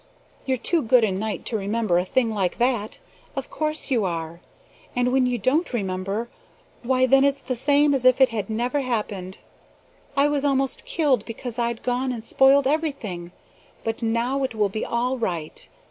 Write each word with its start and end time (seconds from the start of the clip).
You're 0.47 0.57
too 0.57 0.81
good 0.81 1.03
a 1.03 1.11
knight 1.11 1.45
to 1.45 1.55
remember 1.55 1.99
a 1.99 2.05
thing 2.05 2.31
like 2.31 2.57
that. 2.57 2.97
Of 3.35 3.51
course 3.51 3.91
you 3.91 4.03
are! 4.03 4.41
And 4.95 5.13
when 5.13 5.27
you 5.27 5.37
don't 5.37 5.71
remember, 5.71 6.27
why, 6.81 7.05
then 7.05 7.23
it's 7.23 7.41
the 7.43 7.55
same 7.55 7.93
as 7.93 8.03
if 8.03 8.19
it 8.19 8.49
never 8.49 8.79
happened. 8.79 9.37
I 10.17 10.27
was 10.27 10.43
almost 10.43 10.85
killed 10.85 11.23
because 11.25 11.59
I'd 11.59 11.83
gone 11.83 12.11
and 12.11 12.23
spoiled 12.23 12.65
everything, 12.65 13.31
but 13.83 14.01
now 14.01 14.41
it 14.41 14.55
will 14.55 14.69
be 14.69 14.83
all 14.83 15.19
right. 15.19 15.69